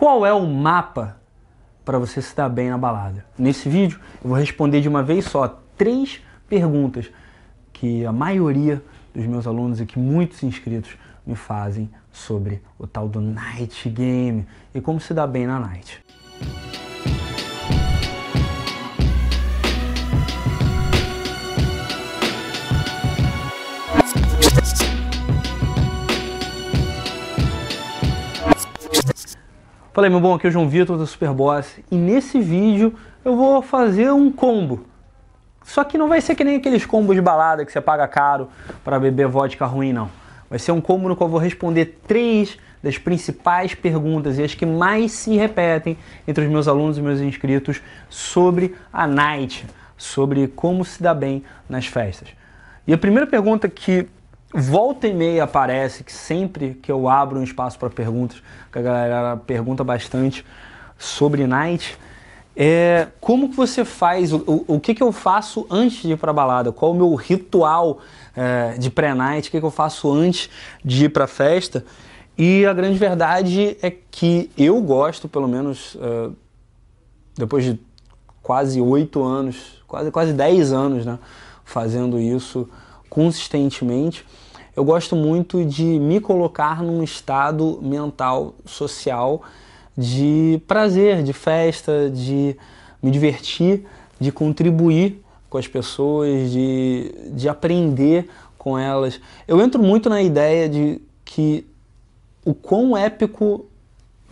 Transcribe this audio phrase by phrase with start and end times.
[0.00, 1.18] Qual é o mapa
[1.84, 3.22] para você se dar bem na balada?
[3.38, 7.10] Nesse vídeo eu vou responder de uma vez só três perguntas
[7.70, 8.82] que a maioria
[9.14, 14.46] dos meus alunos e que muitos inscritos me fazem sobre o tal do night game
[14.74, 16.02] e como se dar bem na night.
[29.92, 32.94] Falei, meu bom, aqui é o João Vitor da Superboss e nesse vídeo
[33.24, 34.86] eu vou fazer um combo.
[35.64, 38.48] Só que não vai ser que nem aqueles combos de balada que você paga caro
[38.84, 40.08] para beber vodka ruim, não.
[40.48, 44.54] Vai ser um combo no qual eu vou responder três das principais perguntas e as
[44.54, 49.66] que mais se repetem entre os meus alunos e meus inscritos sobre a night,
[49.96, 52.28] sobre como se dá bem nas festas.
[52.86, 54.06] E a primeira pergunta que
[54.52, 58.82] volta e meia aparece, que sempre que eu abro um espaço para perguntas, que a
[58.82, 60.44] galera pergunta bastante
[60.98, 61.96] sobre night,
[62.56, 66.32] é como que você faz, o, o, que, que eu faço antes de ir para
[66.32, 68.00] balada, qual o meu ritual
[68.36, 70.50] é, de pré-night, o que, que eu faço antes
[70.84, 71.84] de ir para festa.
[72.36, 76.34] E a grande verdade é que eu gosto, pelo menos uh,
[77.36, 77.78] depois de
[78.42, 81.18] quase oito anos, quase quase dez anos, né,
[81.64, 82.68] fazendo isso
[83.10, 84.24] consistentemente,
[84.80, 89.42] eu gosto muito de me colocar num estado mental, social,
[89.94, 92.56] de prazer, de festa, de
[93.02, 93.84] me divertir,
[94.18, 99.20] de contribuir com as pessoas, de, de aprender com elas.
[99.46, 101.66] Eu entro muito na ideia de que
[102.42, 103.66] o quão épico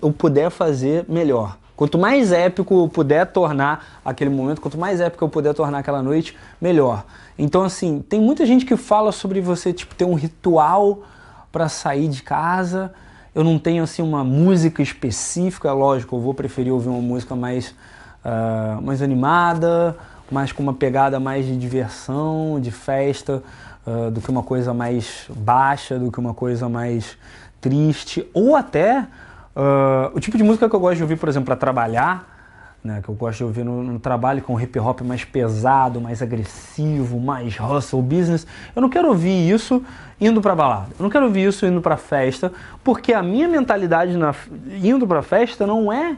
[0.01, 1.59] eu puder fazer, melhor.
[1.79, 6.03] Quanto mais épico eu puder tornar aquele momento, quanto mais épico eu puder tornar aquela
[6.03, 7.05] noite, melhor.
[7.39, 11.05] Então, assim, tem muita gente que fala sobre você tipo, ter um ritual
[11.53, 12.93] para sair de casa.
[13.33, 17.69] Eu não tenho assim uma música específica, lógico, eu vou preferir ouvir uma música mais,
[18.25, 19.97] uh, mais animada,
[20.33, 23.41] mais com uma pegada mais de diversão, de festa,
[23.86, 27.17] uh, do que uma coisa mais baixa, do que uma coisa mais
[27.61, 29.07] triste, ou até
[29.58, 32.36] uh, o tipo de música que eu gosto de ouvir, por exemplo, para trabalhar,
[32.83, 36.23] né, que eu gosto de ouvir no, no, trabalho com hip hop mais pesado, mais
[36.23, 38.46] agressivo, mais hustle business.
[38.74, 39.83] Eu não quero ouvir isso
[40.20, 40.89] indo para balada.
[40.98, 42.52] Eu não quero ouvir isso indo para festa,
[42.85, 44.33] porque a minha mentalidade na,
[44.83, 46.17] indo para festa não é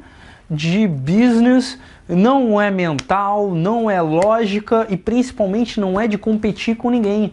[0.51, 1.79] de business,
[2.09, 7.33] não é mental, não é lógica e principalmente não é de competir com ninguém.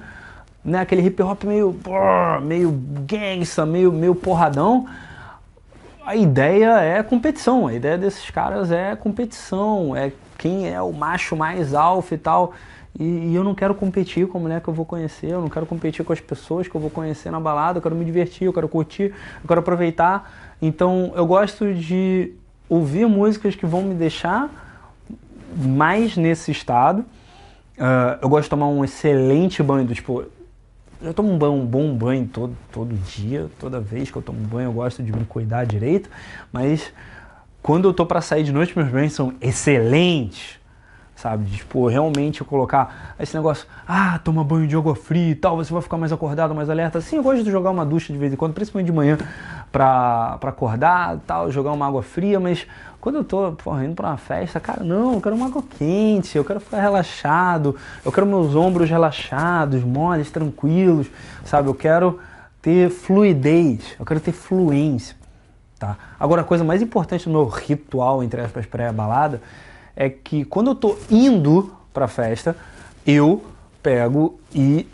[0.63, 0.79] Né?
[0.79, 1.75] Aquele hip hop meio,
[2.43, 2.71] meio
[3.05, 4.85] gangsta, meio, meio porradão
[6.07, 11.35] a ideia é competição, a ideia desses caras é competição, é quem é o macho
[11.35, 12.53] mais alfa e tal.
[12.97, 15.49] E, e, eu não quero competir com a mulher que eu vou conhecer, eu não
[15.49, 18.45] quero competir com as pessoas que eu vou conhecer na balada, eu quero me divertir,
[18.45, 20.55] eu quero curtir, eu quero aproveitar.
[20.61, 22.31] Então eu gosto de
[22.69, 24.49] ouvir músicas que vão me deixar
[25.57, 27.01] mais nesse estado.
[27.77, 30.23] Uh, eu gosto de tomar um excelente banho, do, tipo,
[31.01, 34.39] eu tomo um, banho, um bom banho todo, todo dia, toda vez que eu tomo
[34.39, 36.09] banho eu gosto de me cuidar direito,
[36.51, 36.91] mas
[37.61, 40.57] quando eu tô para sair de noite meus banhos são excelentes,
[41.15, 41.49] sabe?
[41.49, 45.73] Tipo, realmente eu colocar esse negócio, ah, toma banho de água fria e tal, você
[45.73, 47.01] vai ficar mais acordado, mais alerta.
[47.01, 49.17] Sim, eu gosto de jogar uma ducha de vez em quando, principalmente de manhã,
[49.71, 52.65] pra, pra acordar tal, jogar uma água fria, mas
[52.99, 56.37] quando eu tô porra, indo pra uma festa, cara, não, eu quero uma água quente,
[56.37, 61.07] eu quero ficar relaxado, eu quero meus ombros relaxados, moles, tranquilos,
[61.45, 61.69] sabe?
[61.69, 62.19] Eu quero
[62.61, 65.15] ter fluidez, eu quero ter fluência,
[65.79, 65.95] tá?
[66.19, 69.41] Agora, a coisa mais importante no meu ritual, entre aspas, pré-balada,
[69.95, 72.55] é que quando eu tô indo pra festa,
[73.05, 73.43] eu
[73.81, 74.85] pego e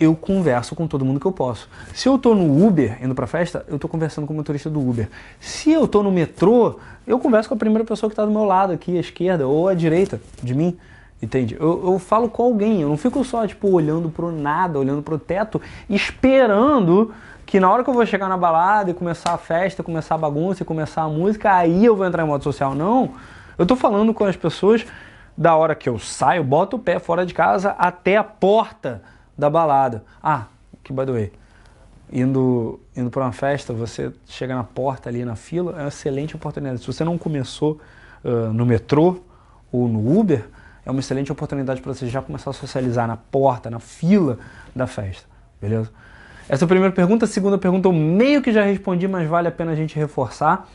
[0.00, 1.68] eu converso com todo mundo que eu posso.
[1.92, 4.80] Se eu estou no Uber indo para festa, eu estou conversando com o motorista do
[4.80, 5.10] Uber.
[5.38, 8.44] Se eu estou no metrô, eu converso com a primeira pessoa que está do meu
[8.44, 10.78] lado aqui, à esquerda ou à direita de mim.
[11.22, 11.54] Entende?
[11.60, 15.18] Eu, eu falo com alguém, eu não fico só tipo olhando pro nada, olhando pro
[15.18, 17.12] teto, esperando
[17.44, 20.18] que na hora que eu vou chegar na balada e começar a festa, começar a
[20.18, 22.74] bagunça e começar a música, aí eu vou entrar em modo social.
[22.74, 23.10] Não.
[23.58, 24.86] Eu estou falando com as pessoas
[25.36, 29.02] da hora que eu saio, boto o pé fora de casa até a porta
[29.40, 30.04] da balada.
[30.22, 30.46] Ah,
[30.84, 31.32] que by the way,
[32.12, 36.36] indo, indo para uma festa, você chega na porta ali na fila, é uma excelente
[36.36, 36.80] oportunidade.
[36.80, 37.80] Se você não começou
[38.24, 39.20] uh, no metrô
[39.72, 40.46] ou no Uber,
[40.84, 44.38] é uma excelente oportunidade para você já começar a socializar na porta, na fila
[44.74, 45.26] da festa,
[45.60, 45.90] beleza?
[46.48, 47.26] Essa é a primeira pergunta.
[47.26, 50.68] A segunda pergunta eu meio que já respondi, mas vale a pena a gente reforçar.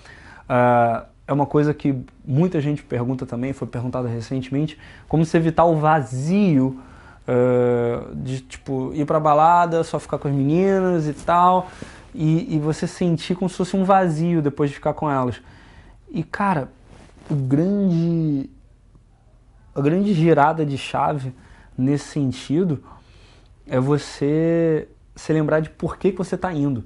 [0.49, 1.95] Uh, é uma coisa que
[2.25, 4.77] muita gente pergunta também, foi perguntada recentemente,
[5.07, 6.79] como se evitar o vazio
[7.27, 11.69] uh, de tipo ir pra balada, só ficar com as meninas e tal,
[12.13, 15.41] e, e, você sentir como se fosse um vazio depois de ficar com elas.
[16.09, 16.69] E cara,
[17.29, 18.49] o grande
[19.73, 21.33] a grande girada de chave
[21.77, 22.81] nesse sentido
[23.67, 26.85] é você se lembrar de por que, que você está indo.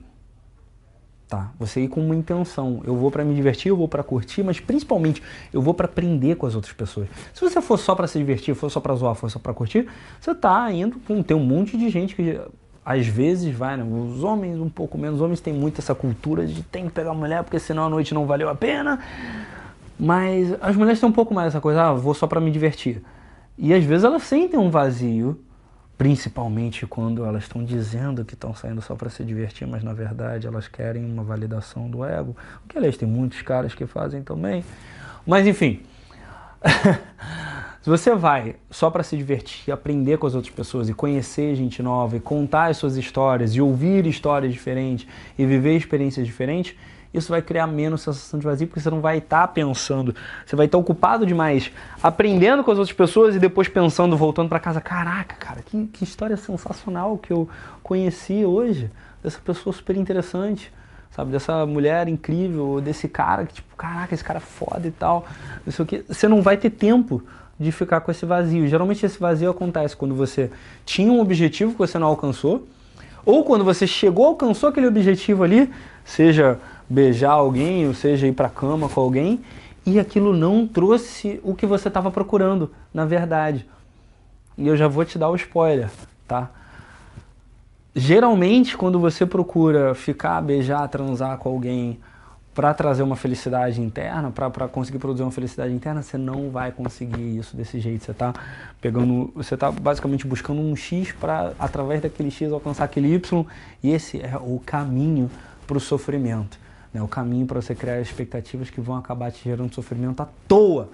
[1.30, 1.52] Tá?
[1.60, 2.81] Você ir com uma intenção.
[2.84, 5.22] Eu vou para me divertir, eu vou para curtir, mas principalmente
[5.54, 7.08] eu vou para aprender com as outras pessoas.
[7.36, 9.88] Se você for só para se divertir, for só para zoar, for só para curtir,
[10.20, 12.42] você tá indo com tem um monte de gente que
[12.84, 13.84] às vezes vai, né?
[13.84, 17.14] Os homens um pouco menos, os homens têm muito essa cultura de tem que pegar
[17.14, 19.00] mulher porque senão a noite não valeu a pena.
[20.00, 23.04] Mas as mulheres têm um pouco mais essa coisa, ah, vou só para me divertir.
[23.56, 25.40] E às vezes elas sentem um vazio
[26.00, 30.48] principalmente quando elas estão dizendo que estão saindo só para se divertir, mas na verdade
[30.48, 34.63] elas querem uma validação do ego, o que aliás tem muitos caras que fazem também.
[35.28, 35.81] Mas enfim,
[37.84, 41.84] se você vai só para se divertir, aprender com as outras pessoas e conhecer gente
[41.84, 45.06] nova e contar as suas histórias e ouvir histórias diferentes
[45.38, 46.78] e viver experiências diferentes,
[47.14, 50.16] isso vai criar menos sensação de vazio, porque você não vai estar tá pensando,
[50.46, 51.72] você vai estar tá ocupado demais
[52.02, 56.04] aprendendo com as outras pessoas e depois pensando, voltando para casa, caraca, cara, que, que
[56.04, 57.50] história sensacional que eu
[57.82, 58.92] conheci hoje,
[59.24, 60.72] dessa pessoa super interessante,
[61.12, 65.26] sabe, dessa mulher incrível, desse cara que tipo, caraca, esse cara é foda e tal,
[65.66, 67.24] não sei o que, você não vai ter tempo
[67.60, 68.68] de ficar com esse vazio.
[68.68, 70.50] Geralmente esse vazio acontece quando você
[70.86, 72.66] tinha um objetivo que você não alcançou,
[73.26, 75.70] ou quando você chegou, alcançou aquele objetivo ali,
[76.06, 76.58] seja
[76.89, 79.39] beijar alguém, ou seja, ir para a cama com alguém,
[79.86, 83.65] e aquilo não trouxe o que você estava procurando, na verdade.
[84.57, 85.89] E eu já vou te dar o spoiler,
[86.27, 86.50] tá?
[87.95, 92.00] Geralmente, quando você procura ficar, beijar, transar com alguém
[92.53, 97.38] para trazer uma felicidade interna, para conseguir produzir uma felicidade interna, você não vai conseguir
[97.38, 98.03] isso desse jeito.
[98.03, 98.33] Você está
[98.81, 103.45] pegando, você está basicamente buscando um X para através daquele X alcançar aquele Y,
[103.81, 105.31] e esse é o caminho
[105.65, 106.59] para o sofrimento
[106.94, 110.89] né, o caminho para você criar expectativas que vão acabar te gerando sofrimento à toa,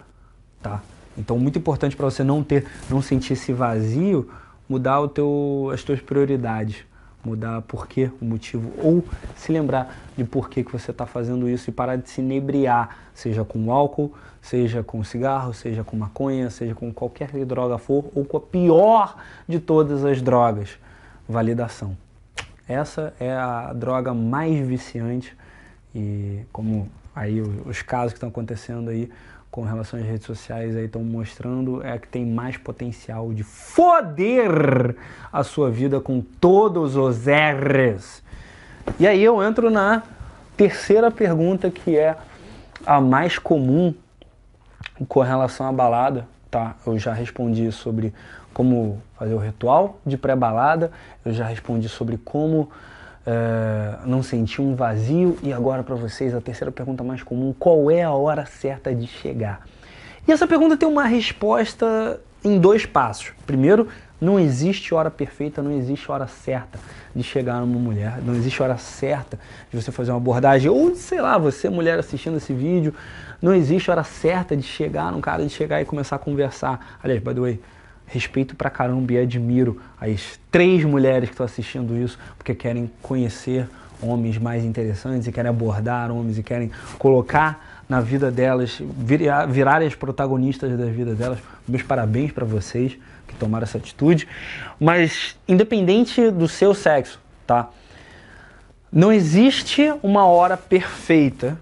[0.61, 0.81] tá?
[1.17, 4.29] Então, muito importante para você não ter, não sentir esse vazio,
[4.67, 6.83] mudar o teu, as tuas prioridades,
[7.23, 9.03] mudar porquê, o motivo, ou
[9.35, 13.43] se lembrar de por que você está fazendo isso e parar de se inebriar, seja
[13.45, 18.37] com álcool, seja com cigarro, seja com maconha, seja com qualquer droga for, ou com
[18.37, 19.15] a pior
[19.47, 20.77] de todas as drogas,
[21.27, 21.97] validação.
[22.67, 25.35] Essa é a droga mais viciante
[25.95, 29.09] e como aí os casos que estão acontecendo aí
[29.49, 34.97] com relação às redes sociais aí estão mostrando é que tem mais potencial de foder
[35.31, 38.21] a sua vida com todos os R's.
[38.99, 40.03] E aí eu entro na
[40.57, 42.17] terceira pergunta que é
[42.85, 43.93] a mais comum
[45.07, 46.75] com relação à balada, tá?
[46.85, 48.13] Eu já respondi sobre
[48.53, 50.91] como fazer o ritual de pré-balada,
[51.23, 52.69] eu já respondi sobre como
[53.25, 55.37] é, não sentir um vazio?
[55.41, 59.07] E agora para vocês a terceira pergunta mais comum: qual é a hora certa de
[59.07, 59.65] chegar?
[60.27, 63.31] E essa pergunta tem uma resposta em dois passos.
[63.45, 63.87] Primeiro,
[64.19, 66.79] não existe hora perfeita, não existe hora certa
[67.15, 69.37] de chegar numa mulher, não existe hora certa
[69.69, 72.93] de você fazer uma abordagem, ou sei lá, você mulher assistindo esse vídeo,
[73.41, 76.97] não existe hora certa de chegar num cara, de chegar e começar a conversar.
[77.03, 77.59] Aliás, by the way,
[78.07, 83.67] respeito pra caramba e admiro as três mulheres que estão assistindo isso, porque querem conhecer
[84.01, 89.87] homens mais interessantes e querem abordar homens e querem colocar na vida delas, virar, virarem
[89.87, 91.39] as protagonistas da vida delas.
[91.67, 92.97] Meus parabéns para vocês
[93.27, 94.27] que tomaram essa atitude.
[94.79, 97.69] Mas independente do seu sexo, tá?
[98.91, 101.59] Não existe uma hora perfeita.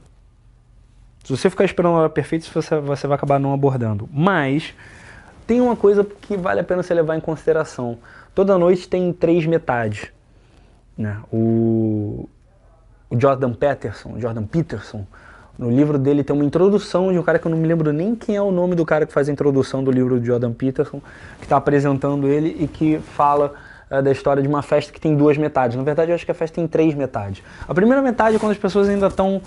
[1.23, 4.09] Se você ficar esperando a hora perfeita, você, você vai acabar não abordando.
[4.11, 4.73] Mas
[5.45, 7.97] tem uma coisa que vale a pena você levar em consideração.
[8.33, 10.07] Toda noite tem três metades.
[10.97, 11.17] Né?
[11.31, 12.29] O,
[13.09, 15.05] o Jordan Peterson, Jordan Peterson,
[15.57, 18.15] no livro dele tem uma introdução de um cara que eu não me lembro nem
[18.15, 20.99] quem é o nome do cara que faz a introdução do livro de Jordan Peterson,
[21.37, 23.53] que está apresentando ele e que fala
[23.89, 25.77] é, da história de uma festa que tem duas metades.
[25.77, 27.43] Na verdade, eu acho que a festa tem três metades.
[27.67, 29.39] A primeira metade é quando as pessoas ainda estão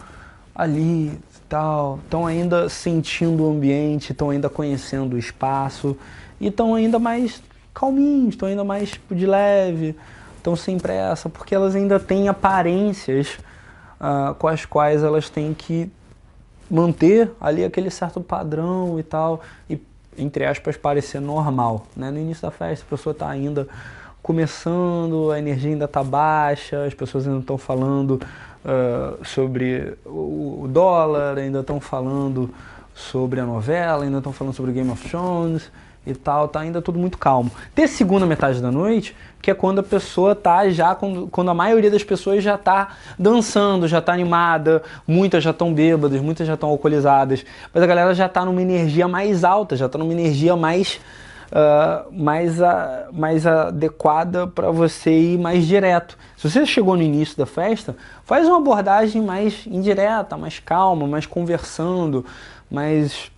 [0.55, 5.97] ali, tal, estão ainda sentindo o ambiente, estão ainda conhecendo o espaço
[6.41, 7.43] e estão ainda mais
[7.75, 9.97] calminhos, estão ainda mais tipo, de leve,
[10.37, 13.39] estão sem pressa, porque elas ainda têm aparências
[14.01, 15.91] uh, com as quais elas têm que
[16.71, 19.81] manter ali aquele certo padrão e tal, e
[20.19, 21.87] entre aspas parecer normal.
[21.97, 22.11] Né?
[22.11, 23.69] No início da festa a pessoa está ainda
[24.23, 28.21] começando, a energia ainda está baixa, as pessoas ainda estão falando
[28.67, 32.53] uh, sobre o, dólar, ainda estão falando
[32.93, 35.71] sobre a novela, ainda estão falando sobre Game of Thrones
[36.07, 37.51] e tal, tá ainda tudo muito calmo.
[37.75, 41.55] Ter segunda metade da noite, que é quando a pessoa tá já, quando, quando a
[41.55, 46.55] maioria das pessoas já tá dançando, já tá animada, muitas já estão bêbadas, muitas já
[46.55, 47.45] estão alcoolizadas,
[47.75, 51.01] mas a galera já tá numa energia mais alta, já tá numa energia mais
[51.53, 56.17] uh, mais, a, mais adequada para você ir mais direto.
[56.37, 61.27] Se você chegou no início da festa, faz uma abordagem mais indireta, mais calma, mais
[61.27, 62.25] conversando,
[62.71, 63.31] mais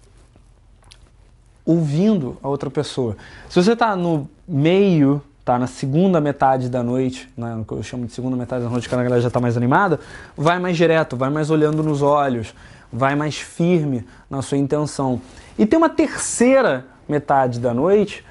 [1.65, 3.17] ouvindo a outra pessoa.
[3.49, 7.83] Se você está no meio, tá na segunda metade da noite, né, no que eu
[7.83, 10.00] chamo de segunda metade da noite, que a galera já está mais animada,
[10.37, 12.55] vai mais direto, vai mais olhando nos olhos,
[12.91, 15.21] vai mais firme na sua intenção.
[15.59, 18.25] E tem uma terceira metade da noite,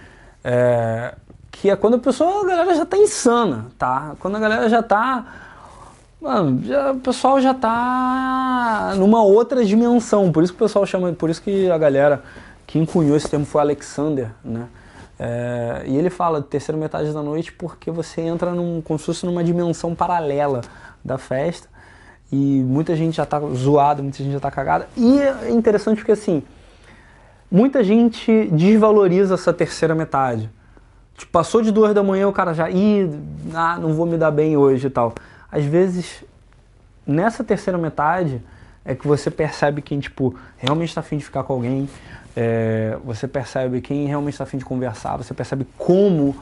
[0.43, 1.15] é,
[1.51, 4.15] que é quando a pessoa, a galera já tá insana, tá?
[4.19, 5.25] Quando a galera já tá.
[6.22, 10.31] Mano, já, o pessoal já tá numa outra dimensão.
[10.31, 11.12] Por isso que o pessoal chama.
[11.13, 12.24] Por isso que a galera
[12.65, 14.67] que encunhou esse termo foi Alexander, né?
[15.19, 19.25] É, e ele fala terceira metade da noite porque você entra num, como se fosse
[19.25, 20.62] numa dimensão paralela
[21.03, 21.67] da festa.
[22.31, 24.88] E muita gente já tá zoada, muita gente já tá cagada.
[24.96, 26.43] E é interessante porque assim
[27.50, 30.50] Muita gente desvaloriza essa terceira metade.
[31.18, 33.10] Tipo, passou de duas da manhã, o cara já, ih,
[33.54, 35.16] ah, não vou me dar bem hoje e tal.
[35.51, 36.24] Às vezes,
[37.06, 38.42] nessa terceira metade,
[38.86, 41.89] é que você percebe quem, tipo, realmente está afim de ficar com alguém,
[42.36, 46.36] é, você percebe quem realmente está afim de conversar, você percebe como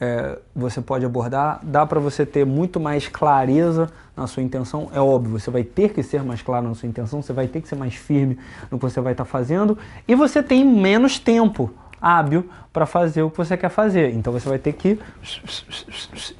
[0.00, 4.88] é, você pode abordar, dá para você ter muito mais clareza na sua intenção.
[4.92, 7.60] É óbvio, você vai ter que ser mais claro na sua intenção, você vai ter
[7.60, 8.38] que ser mais firme
[8.70, 13.22] no que você vai estar tá fazendo e você tem menos tempo hábil para fazer
[13.22, 14.12] o que você quer fazer.
[14.14, 14.98] Então você vai ter que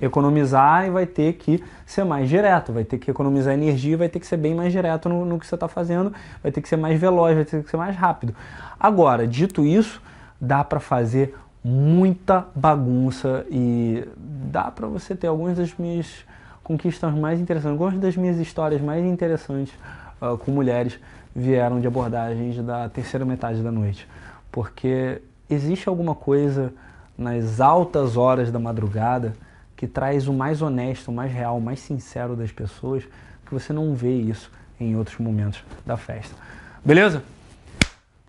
[0.00, 4.20] economizar e vai ter que ser mais direto, vai ter que economizar energia, vai ter
[4.20, 6.76] que ser bem mais direto no, no que você está fazendo, vai ter que ser
[6.76, 8.34] mais veloz, vai ter que ser mais rápido.
[8.78, 10.02] Agora, dito isso,
[10.38, 11.34] dá para fazer
[11.68, 16.24] muita bagunça e dá para você ter algumas das minhas
[16.62, 19.74] conquistas mais interessantes, algumas das minhas histórias mais interessantes
[20.22, 20.96] uh, com mulheres
[21.34, 24.06] vieram de abordagens da terceira metade da noite,
[24.52, 25.20] porque
[25.50, 26.72] existe alguma coisa
[27.18, 29.34] nas altas horas da madrugada
[29.74, 33.02] que traz o mais honesto, o mais real, o mais sincero das pessoas,
[33.44, 36.36] que você não vê isso em outros momentos da festa.
[36.84, 37.24] Beleza?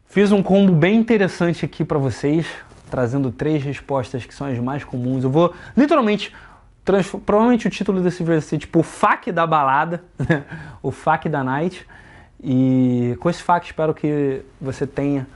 [0.08, 2.48] Fiz um combo bem interessante aqui para vocês
[2.90, 5.24] trazendo três respostas que são as mais comuns.
[5.24, 6.34] Eu vou literalmente.
[7.26, 10.02] Provavelmente o título desse vai ser tipo o FAQ da balada,
[10.82, 11.86] o FAQ da night.
[12.42, 15.28] E com esse FAQ espero que você tenha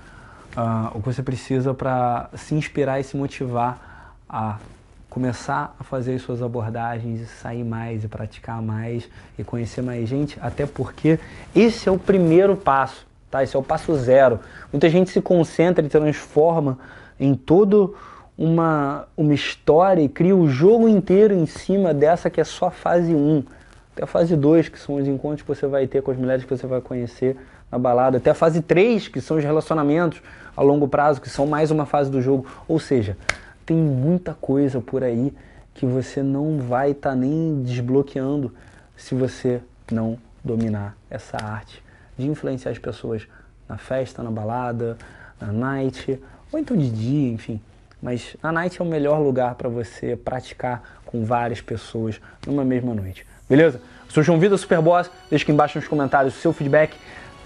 [0.55, 4.57] uh, o que você precisa para se inspirar e se motivar a
[5.09, 10.39] começar a fazer as suas abordagens sair mais e praticar mais e conhecer mais gente,
[10.41, 11.19] até porque
[11.53, 13.43] esse é o primeiro passo, tá?
[13.43, 14.39] Esse é o passo zero.
[14.71, 16.79] Muita gente se concentra e transforma
[17.21, 17.95] em todo
[18.35, 22.71] uma, uma história e cria o jogo inteiro em cima dessa que é só a
[22.71, 23.43] fase 1.
[23.93, 26.43] Até a fase 2, que são os encontros que você vai ter com as mulheres
[26.43, 27.37] que você vai conhecer
[27.71, 28.17] na balada.
[28.17, 30.19] Até a fase 3, que são os relacionamentos
[30.57, 32.47] a longo prazo, que são mais uma fase do jogo.
[32.67, 33.15] Ou seja,
[33.65, 35.31] tem muita coisa por aí
[35.75, 38.51] que você não vai estar tá nem desbloqueando
[38.97, 39.61] se você
[39.91, 41.83] não dominar essa arte
[42.17, 43.27] de influenciar as pessoas
[43.69, 44.97] na festa, na balada,
[45.39, 46.19] na night
[46.51, 47.59] ou então de dia, enfim.
[48.01, 52.93] Mas a night é o melhor lugar para você praticar com várias pessoas numa mesma
[52.93, 53.25] noite.
[53.47, 53.79] Beleza?
[54.05, 55.09] Eu sou João Vida Superboss.
[55.29, 56.95] Deixa aqui embaixo nos comentários o seu feedback.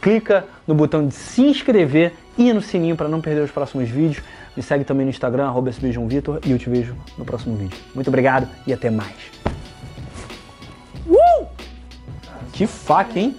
[0.01, 4.23] Clica no botão de se inscrever e no sininho para não perder os próximos vídeos.
[4.55, 7.77] Me segue também no Instagram, arroba Vitor, e eu te vejo no próximo vídeo.
[7.93, 9.31] Muito obrigado e até mais.
[11.07, 11.45] Uh!
[12.53, 13.35] Que faca, hein?